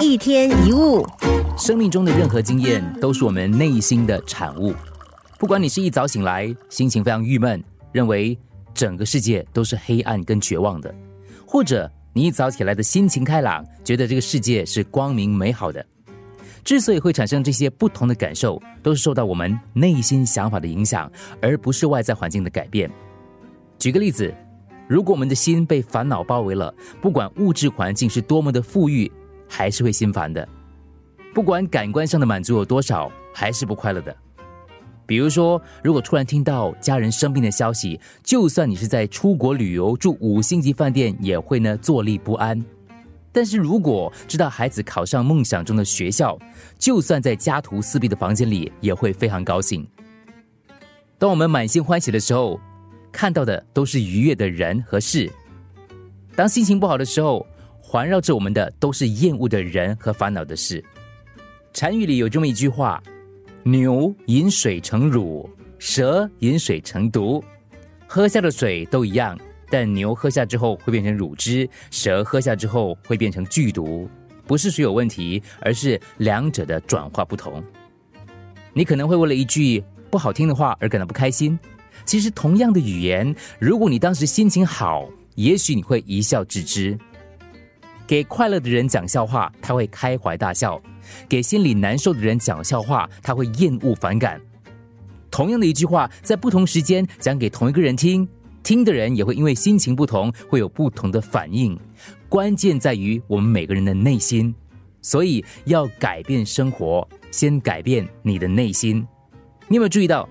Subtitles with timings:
[0.00, 1.06] 一天一物，
[1.56, 4.74] 生命中的任何经验都是我们内心的产物。
[5.38, 7.62] 不管你是一早醒来，心情非常郁闷，
[7.92, 8.36] 认为
[8.72, 10.92] 整个世界都是黑暗跟绝望的，
[11.46, 15.84] 或者你一早起来的心情开朗，觉得这个世界是光明美好的。
[16.64, 22.90] 之所以会产生这些不同的感受，都是受到我们内心想法的影响，而不是外在环境的改变。
[23.78, 24.34] 举个例子，
[24.88, 29.10] 如果我们的心被烦恼包围了，不管物质环境是多么的富裕，
[29.48, 30.46] 还是会心烦的；
[31.34, 34.16] 不管感官上的满足有多少，还是不快乐的。
[35.06, 42.64] 比如说，如果突然听到家人生病的消息，就算你是在出国旅游住五星级饭店，也会呢坐立不安。
[43.30, 46.38] 但是如果知道孩子考上梦想中的学校，
[46.78, 49.86] 就算在家徒四壁的房间里，也会非常高兴。
[51.18, 52.58] 当我们满心欢喜的时候，
[53.12, 55.28] 看到的都是愉悦的人和事；
[56.34, 57.46] 当心情不好的时候，
[57.94, 60.84] 环绕着我们的都是厌恶的人和烦恼的事。
[61.72, 63.00] 禅语里有这么一句话
[63.62, 67.40] ：“牛饮水成乳，蛇饮水成毒。
[68.04, 69.38] 喝下的水都一样，
[69.70, 74.10] 但牛喝下之后会变成乳汁，蛇喝下之后会变成剧毒。
[74.44, 77.62] 不是水有问题，而是两者的转化不同。
[78.72, 81.56] 你可能会为了一句不好听的话而感到不开心。
[82.04, 86.98] 其实，同样的语言，如果你当时心情好，也许你会一笑置之。”
[88.06, 90.80] 给快乐的人讲笑话，他会开怀大笑；
[91.28, 94.40] 给心里难受的人讲笑话，他会厌恶反感。
[95.30, 98.28] 同样的一句话，在不同时间讲给同一个人听，
[98.62, 101.78] 听的人也会因为心情不同，会有不同的反应。
[102.28, 104.54] 关键在于我们每个人的内心，
[105.02, 109.06] 所以要改变生活，先改变你的内心。
[109.66, 110.28] 你有没有注意到，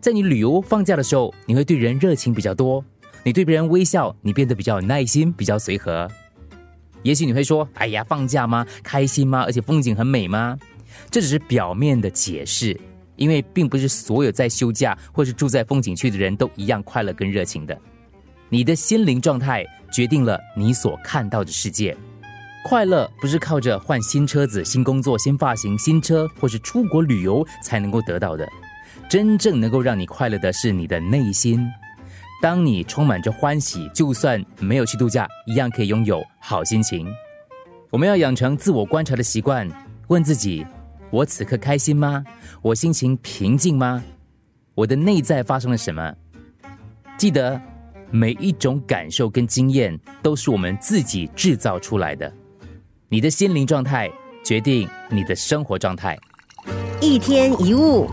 [0.00, 2.84] 在你旅游放假的时候，你会对人热情比较多；
[3.24, 6.08] 你对别人微笑，你变得比较有耐心，比较随和。
[7.04, 8.66] 也许你会说：“哎呀，放假吗？
[8.82, 9.42] 开心吗？
[9.44, 10.58] 而且风景很美吗？”
[11.10, 12.78] 这只是表面的解释，
[13.16, 17.78] 因为并不是所有在休假或是住在风景区的人都一样快乐跟热情的。
[18.48, 21.96] 你的心灵状态决定了你所看到的世界。
[22.64, 28.48] 快乐不是靠着换新车子、新工作、新发型、新车或是出国旅游才能够得到的。
[29.10, 31.70] 真正能够让你快乐的是你的内心。
[32.44, 37.08] 当你充满着欢喜，就算没有去度假，一样可以拥有好心情。
[37.88, 39.66] 我们要养成自我观察的习惯，
[40.08, 40.62] 问自己：
[41.10, 42.22] 我此刻开心吗？
[42.60, 44.04] 我心情平静吗？
[44.74, 46.14] 我的内在发生了什么？
[47.16, 47.58] 记得，
[48.10, 52.30] 每一种感受跟经验都是我们自己制造出来的。
[53.08, 54.12] 你的心灵状态
[54.44, 56.14] 决定你的生活状态。
[57.00, 58.06] 一天一物。